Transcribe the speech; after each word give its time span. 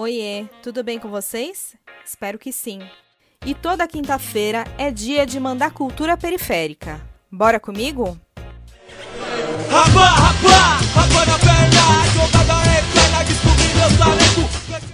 Oiê, 0.00 0.46
tudo 0.62 0.84
bem 0.84 0.96
com 0.96 1.08
vocês? 1.08 1.74
Espero 2.06 2.38
que 2.38 2.52
sim. 2.52 2.88
E 3.44 3.52
toda 3.52 3.88
quinta-feira 3.88 4.62
é 4.78 4.92
dia 4.92 5.26
de 5.26 5.40
mandar 5.40 5.72
cultura 5.72 6.16
periférica. 6.16 7.04
Bora 7.28 7.58
comigo? 7.58 8.16
Rapa, 9.68 10.04
rapa, 10.04 10.48
rapa 10.94 11.26
na 11.26 11.38
perna, 11.40 11.82
jogada 12.14 12.62
eterna, 12.78 13.24
descobri 13.24 13.74
meu 13.74 13.98
talento. 13.98 14.92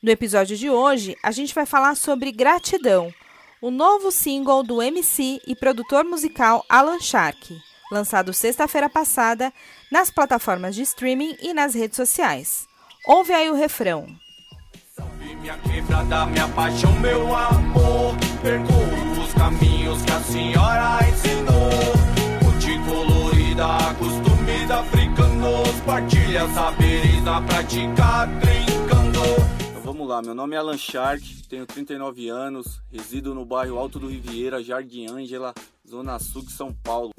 No 0.00 0.10
episódio 0.12 0.56
de 0.56 0.70
hoje, 0.70 1.16
a 1.24 1.32
gente 1.32 1.52
vai 1.52 1.66
falar 1.66 1.96
sobre 1.96 2.30
Gratidão, 2.30 3.12
o 3.60 3.72
novo 3.72 4.12
single 4.12 4.62
do 4.62 4.80
MC 4.80 5.40
e 5.44 5.56
produtor 5.56 6.04
musical 6.04 6.64
Alan 6.68 7.00
Shark, 7.00 7.52
lançado 7.90 8.32
sexta-feira 8.32 8.88
passada 8.88 9.52
nas 9.90 10.08
plataformas 10.08 10.76
de 10.76 10.82
streaming 10.82 11.36
e 11.42 11.52
nas 11.52 11.74
redes 11.74 11.96
sociais. 11.96 12.68
Ouve 13.08 13.32
aí 13.32 13.50
o 13.50 13.54
refrão. 13.54 14.06
Minha 15.46 15.58
quebrada, 15.58 16.26
minha 16.26 16.48
paixão, 16.48 16.92
meu 16.98 17.32
amor. 17.32 18.16
Percorro 18.42 19.22
os 19.22 19.32
caminhos 19.32 20.02
que 20.02 20.10
a 20.10 20.20
senhora 20.20 20.98
ensinou. 21.08 21.70
Curte 22.42 22.76
colorida, 22.80 23.94
costume 23.96 24.66
da 24.66 24.80
africanos. 24.80 25.80
Partilha 25.86 26.48
saberes 26.48 27.22
na 27.22 27.40
prática, 27.42 28.28
trincando. 28.40 29.20
Então, 29.70 29.82
vamos 29.84 30.08
lá, 30.08 30.20
meu 30.20 30.34
nome 30.34 30.56
é 30.56 30.58
Alan 30.58 30.76
Shark, 30.76 31.22
tenho 31.48 31.64
39 31.64 32.28
anos, 32.28 32.82
resido 32.90 33.32
no 33.32 33.44
bairro 33.44 33.78
Alto 33.78 34.00
do 34.00 34.08
Riviera, 34.08 34.60
Jardim 34.64 35.06
Ângela, 35.06 35.54
Zona 35.88 36.18
Sul 36.18 36.42
de 36.42 36.50
São 36.50 36.72
Paulo. 36.72 37.12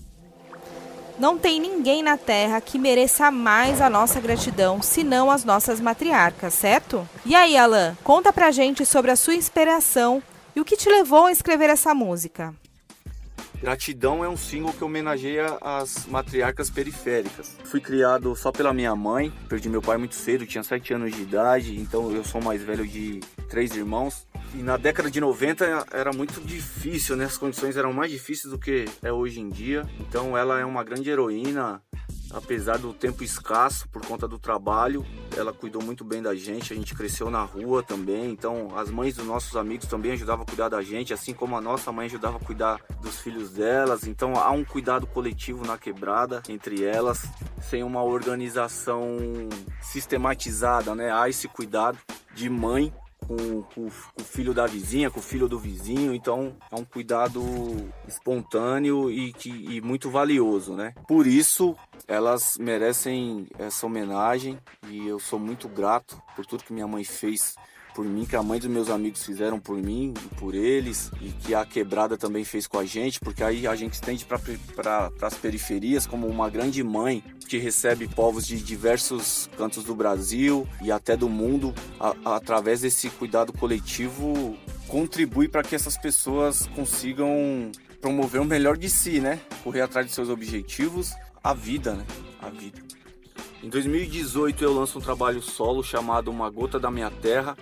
Não 1.19 1.35
tem 1.35 1.59
ninguém 1.59 2.03
na 2.03 2.15
Terra 2.15 2.61
que 2.61 2.77
mereça 2.77 3.31
mais 3.31 3.81
a 3.81 3.89
nossa 3.89 4.21
gratidão, 4.21 4.83
senão 4.83 5.31
as 5.31 5.43
nossas 5.43 5.79
matriarcas, 5.79 6.53
certo? 6.53 7.09
E 7.25 7.33
aí, 7.33 7.57
Alan, 7.57 7.97
conta 8.03 8.31
pra 8.31 8.51
gente 8.51 8.85
sobre 8.85 9.09
a 9.09 9.15
sua 9.15 9.33
inspiração 9.33 10.21
e 10.55 10.61
o 10.61 10.65
que 10.65 10.77
te 10.77 10.87
levou 10.87 11.25
a 11.25 11.31
escrever 11.31 11.71
essa 11.71 11.93
música. 11.95 12.53
Gratidão 13.59 14.23
é 14.23 14.29
um 14.29 14.37
single 14.37 14.71
que 14.71 14.83
homenageia 14.83 15.57
as 15.59 16.05
matriarcas 16.05 16.69
periféricas. 16.69 17.55
Fui 17.63 17.81
criado 17.81 18.35
só 18.35 18.51
pela 18.51 18.71
minha 18.71 18.95
mãe, 18.95 19.33
perdi 19.49 19.67
meu 19.67 19.81
pai 19.81 19.97
muito 19.97 20.13
cedo, 20.13 20.45
tinha 20.45 20.63
7 20.63 20.93
anos 20.93 21.15
de 21.15 21.23
idade, 21.23 21.79
então 21.79 22.11
eu 22.11 22.23
sou 22.23 22.39
mais 22.39 22.61
velho 22.61 22.87
de 22.87 23.19
três 23.49 23.75
irmãos. 23.75 24.27
E 24.53 24.63
na 24.63 24.77
década 24.77 25.11
de 25.11 25.19
90 25.19 25.87
era 25.91 26.11
muito 26.11 26.41
difícil, 26.41 27.15
né? 27.15 27.25
As 27.25 27.37
condições 27.37 27.77
eram 27.77 27.93
mais 27.93 28.11
difíceis 28.11 28.51
do 28.51 28.57
que 28.57 28.85
é 29.03 29.11
hoje 29.11 29.39
em 29.39 29.49
dia. 29.49 29.87
Então 29.99 30.37
ela 30.37 30.59
é 30.59 30.65
uma 30.65 30.83
grande 30.83 31.09
heroína, 31.09 31.81
apesar 32.31 32.77
do 32.77 32.93
tempo 32.93 33.23
escasso 33.23 33.87
por 33.89 34.05
conta 34.05 34.27
do 34.27 34.37
trabalho, 34.37 35.05
ela 35.35 35.53
cuidou 35.53 35.81
muito 35.81 36.03
bem 36.03 36.21
da 36.21 36.35
gente, 36.35 36.73
a 36.73 36.75
gente 36.75 36.93
cresceu 36.93 37.29
na 37.29 37.41
rua 37.43 37.81
também, 37.83 38.29
então 38.31 38.69
as 38.75 38.89
mães 38.89 39.15
dos 39.15 39.25
nossos 39.25 39.55
amigos 39.55 39.87
também 39.87 40.11
ajudavam 40.11 40.43
a 40.43 40.45
cuidar 40.45 40.69
da 40.69 40.81
gente, 40.81 41.13
assim 41.13 41.33
como 41.33 41.55
a 41.55 41.61
nossa 41.61 41.91
mãe 41.91 42.05
ajudava 42.07 42.37
a 42.37 42.39
cuidar 42.39 42.81
dos 43.01 43.19
filhos 43.19 43.51
delas, 43.51 44.05
então 44.05 44.35
há 44.35 44.51
um 44.51 44.63
cuidado 44.63 45.07
coletivo 45.07 45.65
na 45.65 45.77
quebrada 45.77 46.41
entre 46.49 46.83
elas, 46.83 47.27
sem 47.61 47.83
uma 47.83 48.03
organização 48.03 49.17
sistematizada, 49.81 50.93
né? 50.93 51.11
Há 51.11 51.29
esse 51.29 51.47
cuidado 51.47 51.97
de 52.33 52.49
mãe 52.49 52.93
com, 53.27 53.61
com, 53.63 53.89
com, 53.89 54.21
o 54.21 54.23
filho 54.23 54.53
da 54.53 54.65
vizinha, 54.65 55.11
com 55.11 55.19
o 55.19 55.23
filho 55.23 55.47
do 55.47 55.59
vizinho, 55.59 56.13
então 56.13 56.55
é 56.71 56.75
um 56.75 56.85
cuidado 56.85 57.43
espontâneo 58.07 59.11
e, 59.11 59.33
que, 59.33 59.49
e 59.49 59.81
muito 59.81 60.09
valioso, 60.09 60.73
né? 60.73 60.93
Por 61.07 61.27
isso 61.27 61.75
elas 62.07 62.57
merecem 62.57 63.47
essa 63.59 63.85
homenagem 63.85 64.57
e 64.89 65.07
eu 65.07 65.19
sou 65.19 65.37
muito 65.37 65.67
grato 65.67 66.21
por 66.35 66.45
tudo 66.45 66.63
que 66.63 66.73
minha 66.73 66.87
mãe 66.87 67.03
fez 67.03 67.55
por 67.97 68.05
mim, 68.05 68.25
que 68.25 68.35
a 68.35 68.43
mãe 68.43 68.59
dos 68.59 68.69
meus 68.69 68.91
amigos 68.91 69.23
fizeram 69.23 69.59
por 69.59 69.75
mim 69.75 70.13
e 70.23 70.35
por 70.35 70.53
eles, 70.53 71.09
e 71.19 71.29
que 71.31 71.55
a 71.55 71.65
quebrada 71.65 72.15
também 72.15 72.43
fez 72.43 72.67
com 72.67 72.77
a 72.77 72.85
gente, 72.85 73.19
porque 73.19 73.43
aí 73.43 73.65
a 73.65 73.75
gente 73.75 73.93
estende 73.93 74.23
para 74.23 75.11
as 75.19 75.33
periferias 75.33 76.05
como 76.05 76.27
uma 76.27 76.47
grande 76.47 76.83
mãe 76.83 77.23
que 77.49 77.57
recebe 77.57 78.07
povos 78.07 78.45
de 78.45 78.61
diversos 78.61 79.49
cantos 79.57 79.83
do 79.83 79.95
Brasil 79.95 80.67
e 80.79 80.91
até 80.91 81.17
do 81.17 81.27
mundo, 81.27 81.73
a, 81.99 82.15
a, 82.23 82.35
através 82.35 82.81
desse 82.81 83.09
cuidado 83.09 83.51
coletivo, 83.51 84.55
contribui 84.87 85.47
para 85.47 85.63
que 85.63 85.73
essas 85.73 85.97
pessoas 85.97 86.67
consigam 86.75 87.71
promover 87.99 88.39
o 88.39 88.45
melhor 88.45 88.77
de 88.77 88.91
si, 88.91 89.19
né? 89.19 89.41
Correr 89.63 89.81
atrás 89.81 90.05
de 90.05 90.13
seus 90.13 90.29
objetivos, 90.29 91.13
a 91.43 91.51
vida, 91.51 91.95
né? 91.95 92.05
A 92.39 92.51
vida. 92.51 92.79
Em 93.63 93.69
2018 93.69 94.63
eu 94.63 94.71
lanço 94.71 94.99
um 94.99 95.01
trabalho 95.01 95.41
solo 95.41 95.81
chamado 95.81 96.29
Uma 96.29 96.47
Gota 96.47 96.79
da 96.79 96.91
Minha 96.91 97.09
Terra, 97.09 97.57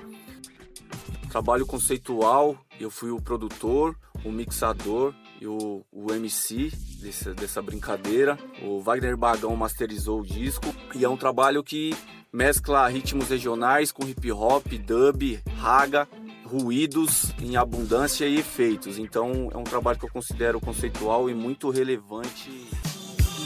trabalho 1.36 1.66
conceitual, 1.66 2.56
eu 2.80 2.90
fui 2.90 3.12
o 3.12 3.22
produtor, 3.22 3.94
o 4.24 4.32
mixador 4.32 5.14
e 5.42 5.46
o, 5.46 5.84
o 5.92 6.14
MC 6.14 6.72
desse, 7.02 7.34
dessa 7.34 7.62
brincadeira. 7.62 8.40
O 8.64 8.80
Wagner 8.80 9.18
Bagão 9.18 9.54
masterizou 9.54 10.22
o 10.22 10.26
disco 10.26 10.74
e 10.96 11.04
é 11.04 11.10
um 11.10 11.18
trabalho 11.18 11.62
que 11.62 11.94
mescla 12.32 12.88
ritmos 12.88 13.28
regionais 13.28 13.92
com 13.92 14.08
hip 14.08 14.32
hop, 14.32 14.66
dub, 14.78 15.44
raga, 15.58 16.08
ruídos 16.46 17.34
em 17.42 17.58
abundância 17.58 18.26
e 18.26 18.40
efeitos. 18.40 18.98
Então 18.98 19.50
é 19.54 19.58
um 19.58 19.66
trabalho 19.66 20.00
que 20.00 20.06
eu 20.06 20.12
considero 20.12 20.62
conceitual 20.62 21.30
e 21.30 21.34
muito 21.34 21.70
relevante. 21.70 22.50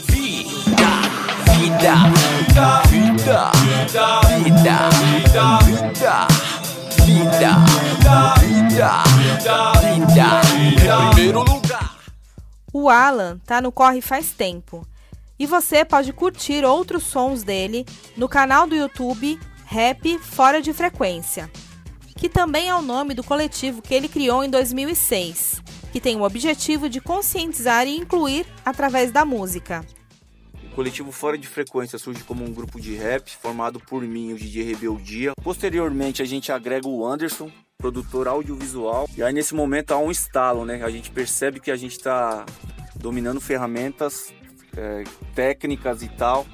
Vida, 0.06 0.86
vida, 1.58 1.94
vida, 2.38 2.82
vida, 2.86 3.50
vida, 4.30 4.90
vida, 4.90 5.58
vida 5.64 6.29
vida, 7.20 8.32
vida, 8.40 9.02
vida, 9.80 10.40
em 10.58 11.14
primeiro 11.14 11.40
lugar. 11.40 11.98
O 12.72 12.88
Alan 12.88 13.38
tá 13.44 13.60
no 13.60 13.70
corre 13.70 14.00
faz 14.00 14.30
tempo. 14.32 14.86
E 15.38 15.46
você 15.46 15.84
pode 15.84 16.12
curtir 16.12 16.64
outros 16.64 17.02
sons 17.04 17.42
dele 17.42 17.84
no 18.16 18.28
canal 18.28 18.66
do 18.66 18.74
YouTube 18.74 19.38
Rap 19.64 20.18
Fora 20.18 20.60
de 20.60 20.72
Frequência, 20.72 21.50
que 22.16 22.28
também 22.28 22.68
é 22.68 22.74
o 22.74 22.82
nome 22.82 23.14
do 23.14 23.24
coletivo 23.24 23.80
que 23.80 23.94
ele 23.94 24.08
criou 24.08 24.42
em 24.44 24.50
2006, 24.50 25.62
que 25.92 26.00
tem 26.00 26.16
o 26.16 26.24
objetivo 26.24 26.88
de 26.88 27.00
conscientizar 27.00 27.86
e 27.86 27.96
incluir 27.96 28.46
através 28.64 29.10
da 29.10 29.24
música. 29.24 29.84
O 30.70 30.74
coletivo 30.74 31.10
Fora 31.10 31.36
de 31.36 31.48
Frequência 31.48 31.98
surge 31.98 32.22
como 32.22 32.44
um 32.44 32.52
grupo 32.52 32.80
de 32.80 32.94
rap 32.94 33.28
formado 33.36 33.80
por 33.80 34.02
mim, 34.02 34.32
o 34.32 34.36
DJ 34.36 34.62
Rebeldia. 34.62 35.32
Posteriormente, 35.42 36.22
a 36.22 36.24
gente 36.24 36.52
agrega 36.52 36.86
o 36.86 37.04
Anderson, 37.04 37.50
produtor 37.76 38.28
audiovisual. 38.28 39.08
E 39.16 39.22
aí, 39.22 39.32
nesse 39.32 39.52
momento, 39.52 39.90
há 39.90 39.98
um 39.98 40.12
estalo, 40.12 40.64
né? 40.64 40.82
A 40.84 40.90
gente 40.90 41.10
percebe 41.10 41.58
que 41.58 41.72
a 41.72 41.76
gente 41.76 41.96
está 41.96 42.46
dominando 42.94 43.40
ferramentas 43.40 44.32
é, 44.76 45.02
técnicas 45.34 46.02
e 46.02 46.08
tal 46.08 46.46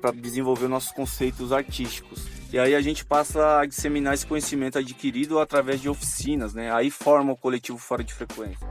para 0.00 0.10
desenvolver 0.10 0.66
nossos 0.66 0.90
conceitos 0.90 1.52
artísticos. 1.52 2.26
E 2.52 2.58
aí 2.58 2.74
a 2.74 2.80
gente 2.80 3.04
passa 3.04 3.60
a 3.60 3.66
disseminar 3.66 4.14
esse 4.14 4.26
conhecimento 4.26 4.76
adquirido 4.76 5.38
através 5.38 5.80
de 5.80 5.88
oficinas, 5.88 6.52
né? 6.52 6.72
Aí 6.72 6.90
forma 6.90 7.32
o 7.32 7.36
coletivo 7.36 7.78
Fora 7.78 8.02
de 8.02 8.12
Frequência. 8.12 8.66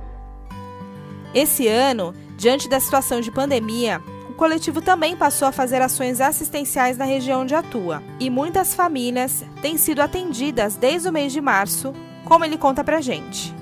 Esse 1.33 1.65
ano, 1.69 2.13
diante 2.37 2.67
da 2.67 2.79
situação 2.81 3.21
de 3.21 3.31
pandemia, 3.31 4.01
coletivo 4.41 4.81
também 4.81 5.15
passou 5.15 5.47
a 5.47 5.51
fazer 5.51 5.83
ações 5.83 6.19
assistenciais 6.19 6.97
na 6.97 7.05
região 7.05 7.41
onde 7.41 7.53
atua, 7.53 8.01
e 8.19 8.27
muitas 8.27 8.73
famílias 8.73 9.45
têm 9.61 9.77
sido 9.77 9.99
atendidas 9.99 10.75
desde 10.75 11.07
o 11.07 11.11
mês 11.11 11.31
de 11.31 11.39
março, 11.39 11.93
como 12.25 12.43
ele 12.43 12.57
conta 12.57 12.83
pra 12.83 13.01
gente. 13.01 13.53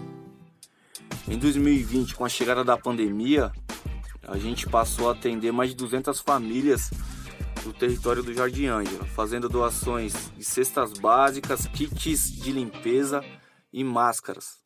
Em 1.27 1.37
2020, 1.37 2.15
com 2.15 2.23
a 2.23 2.29
chegada 2.29 2.63
da 2.63 2.77
pandemia, 2.77 3.51
a 4.25 4.37
gente 4.37 4.69
passou 4.69 5.09
a 5.09 5.11
atender 5.11 5.51
mais 5.51 5.71
de 5.71 5.75
200 5.75 6.21
famílias 6.21 6.89
do 7.61 7.73
território 7.73 8.23
do 8.23 8.33
Jardim 8.33 8.67
Ângela, 8.67 9.03
fazendo 9.03 9.49
doações 9.49 10.31
de 10.37 10.45
cestas 10.45 10.93
básicas, 10.93 11.67
kits 11.67 12.31
de 12.31 12.53
limpeza 12.53 13.21
e 13.73 13.83
máscaras. 13.83 14.61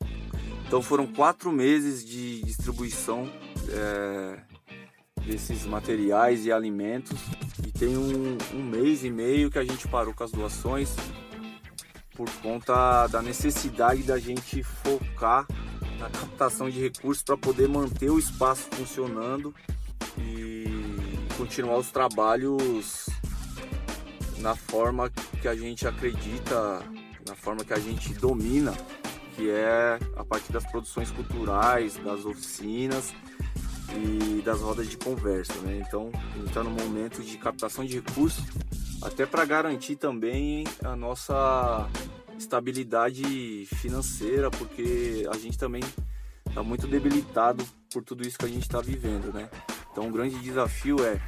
Então 0.64 0.80
foram 0.80 1.08
quatro 1.08 1.50
meses 1.50 2.04
de 2.04 2.40
distribuição 2.42 3.28
é, 3.68 4.53
desses 5.26 5.64
materiais 5.64 6.46
e 6.46 6.52
alimentos. 6.52 7.18
E 7.66 7.72
tem 7.72 7.96
um, 7.96 8.36
um 8.52 8.62
mês 8.62 9.04
e 9.04 9.10
meio 9.10 9.50
que 9.50 9.58
a 9.58 9.64
gente 9.64 9.88
parou 9.88 10.14
com 10.14 10.24
as 10.24 10.30
doações 10.30 10.94
por 12.14 12.30
conta 12.40 13.06
da 13.08 13.20
necessidade 13.20 14.02
da 14.04 14.18
gente 14.18 14.62
focar 14.62 15.46
na 15.98 16.08
captação 16.08 16.70
de 16.70 16.80
recursos 16.80 17.22
para 17.22 17.36
poder 17.36 17.68
manter 17.68 18.10
o 18.10 18.18
espaço 18.18 18.68
funcionando 18.72 19.54
e 20.18 20.64
continuar 21.36 21.78
os 21.78 21.90
trabalhos 21.90 23.06
na 24.38 24.54
forma 24.54 25.10
que 25.40 25.48
a 25.48 25.56
gente 25.56 25.88
acredita, 25.88 26.82
na 27.26 27.34
forma 27.34 27.64
que 27.64 27.72
a 27.72 27.78
gente 27.78 28.14
domina, 28.14 28.72
que 29.34 29.50
é 29.50 29.98
a 30.16 30.24
partir 30.24 30.52
das 30.52 30.64
produções 30.70 31.10
culturais, 31.10 31.96
das 31.96 32.24
oficinas 32.24 33.12
e 33.92 34.42
das 34.42 34.60
rodas 34.60 34.88
de 34.88 34.96
conversa, 34.96 35.54
né? 35.62 35.82
Então, 35.86 36.10
a 36.14 36.36
gente 36.36 36.48
está 36.48 36.62
no 36.62 36.70
momento 36.70 37.22
de 37.22 37.36
captação 37.38 37.84
de 37.84 37.96
recursos 37.96 38.44
Até 39.02 39.26
para 39.26 39.44
garantir 39.44 39.96
também 39.96 40.64
a 40.82 40.96
nossa 40.96 41.88
estabilidade 42.38 43.66
financeira, 43.76 44.50
porque 44.50 45.28
a 45.30 45.36
gente 45.36 45.58
também 45.58 45.82
está 46.48 46.62
muito 46.62 46.86
debilitado 46.86 47.64
por 47.92 48.02
tudo 48.02 48.26
isso 48.26 48.38
que 48.38 48.44
a 48.44 48.48
gente 48.48 48.62
está 48.62 48.80
vivendo, 48.80 49.32
né? 49.32 49.48
Então, 49.92 50.08
o 50.08 50.12
grande 50.12 50.38
desafio 50.40 51.04
é 51.04 51.20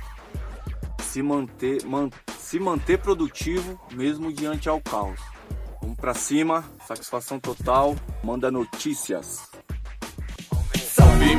se 1.03 1.23
manter, 1.23 1.85
man, 1.85 2.11
se 2.39 2.59
manter 2.59 2.99
produtivo 2.99 3.79
mesmo 3.93 4.33
diante 4.33 4.69
ao 4.69 4.81
caos. 4.81 5.21
Vamos 5.81 5.97
para 5.97 6.15
cima, 6.15 6.65
satisfação 6.87 7.39
total, 7.39 7.95
manda 8.25 8.51
notícias. 8.51 9.56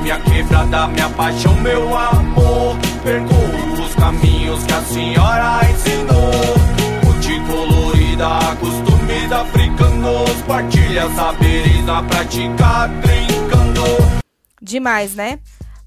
Minha 0.08 0.22
quebrada, 0.22 0.88
minha 0.88 1.10
paixão, 1.10 1.54
meu 1.56 1.98
amor. 1.98 2.78
Percorro 3.04 3.84
os 3.86 3.94
caminhos 3.96 4.64
que 4.64 4.72
a 4.72 4.82
senhora 4.84 5.60
ensinou. 5.70 6.32
Multicolorida, 7.04 8.40
costumes 8.58 9.30
africanos. 9.30 10.42
Partilha 10.48 11.14
saberes 11.14 11.84
na 11.84 12.02
prática. 12.04 12.90
Demais, 14.62 15.14
né? 15.14 15.40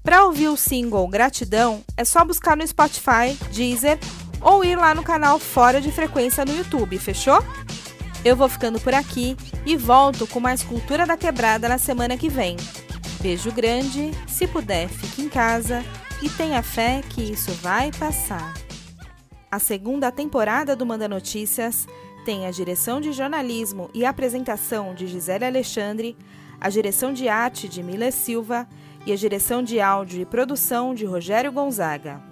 Para 0.03 0.23
ouvir 0.25 0.49
o 0.49 0.55
single 0.55 1.07
Gratidão, 1.07 1.81
é 1.97 2.05
só 2.05 2.23
buscar 2.23 2.55
no 2.55 2.67
Spotify, 2.67 3.35
Deezer 3.51 3.97
ou 4.39 4.63
ir 4.63 4.75
lá 4.75 4.93
no 4.93 5.01
canal 5.01 5.39
Fora 5.39 5.81
de 5.81 5.91
Frequência 5.91 6.45
no 6.45 6.55
YouTube, 6.55 6.95
fechou? 6.99 7.43
Eu 8.23 8.35
vou 8.35 8.47
ficando 8.47 8.79
por 8.79 8.93
aqui 8.93 9.35
e 9.65 9.75
volto 9.75 10.27
com 10.27 10.39
mais 10.39 10.61
Cultura 10.61 11.07
da 11.07 11.17
Quebrada 11.17 11.67
na 11.67 11.79
semana 11.79 12.15
que 12.15 12.29
vem. 12.29 12.55
Beijo 13.21 13.51
grande, 13.51 14.09
se 14.27 14.47
puder, 14.47 14.89
fique 14.89 15.21
em 15.21 15.29
casa 15.29 15.85
e 16.23 16.29
tenha 16.29 16.63
fé 16.63 17.03
que 17.07 17.21
isso 17.21 17.51
vai 17.51 17.91
passar. 17.91 18.51
A 19.51 19.59
segunda 19.59 20.11
temporada 20.11 20.75
do 20.75 20.87
Manda 20.87 21.07
Notícias 21.07 21.87
tem 22.25 22.47
a 22.47 22.51
direção 22.51 22.99
de 22.99 23.11
jornalismo 23.11 23.91
e 23.93 24.05
apresentação 24.05 24.95
de 24.95 25.05
Gisele 25.05 25.45
Alexandre, 25.45 26.17
a 26.59 26.67
direção 26.67 27.13
de 27.13 27.29
arte 27.29 27.69
de 27.69 27.83
Mila 27.83 28.09
Silva 28.09 28.67
e 29.05 29.13
a 29.13 29.15
direção 29.15 29.61
de 29.61 29.79
áudio 29.79 30.19
e 30.19 30.25
produção 30.25 30.95
de 30.95 31.05
Rogério 31.05 31.51
Gonzaga. 31.51 32.30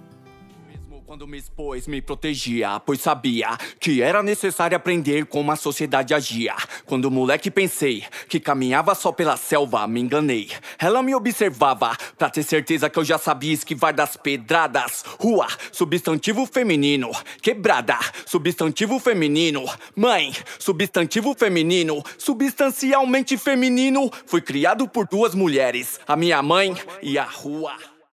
Quando 1.10 1.26
me 1.26 1.38
expôs, 1.38 1.88
me 1.88 2.00
protegia, 2.00 2.80
pois 2.86 3.00
sabia 3.00 3.58
que 3.80 4.00
era 4.00 4.22
necessário 4.22 4.76
aprender 4.76 5.26
como 5.26 5.50
a 5.50 5.56
sociedade 5.56 6.14
agia. 6.14 6.54
Quando 6.86 7.10
moleque 7.10 7.50
pensei 7.50 8.04
que 8.28 8.38
caminhava 8.38 8.94
só 8.94 9.10
pela 9.10 9.36
selva, 9.36 9.88
me 9.88 10.00
enganei. 10.00 10.52
Ela 10.78 11.02
me 11.02 11.12
observava 11.12 11.96
pra 12.16 12.30
ter 12.30 12.44
certeza 12.44 12.88
que 12.88 12.96
eu 12.96 13.04
já 13.04 13.18
sabia 13.18 13.52
esquivar 13.52 13.92
das 13.92 14.16
pedradas. 14.16 15.02
Rua, 15.18 15.48
substantivo 15.72 16.46
feminino. 16.46 17.10
Quebrada, 17.42 17.98
substantivo 18.24 19.00
feminino. 19.00 19.64
Mãe, 19.96 20.32
substantivo 20.60 21.34
feminino. 21.34 22.04
Substancialmente 22.18 23.36
feminino. 23.36 24.08
Fui 24.26 24.40
criado 24.40 24.86
por 24.86 25.08
duas 25.08 25.34
mulheres, 25.34 25.98
a 26.06 26.14
minha 26.14 26.40
mãe 26.40 26.72
e 27.02 27.18
a 27.18 27.24
rua. 27.24 27.89